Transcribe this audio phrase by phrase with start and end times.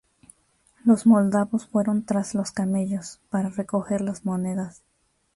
[0.83, 4.81] Los moldavos fueron tras los camellos para recoger las monedas.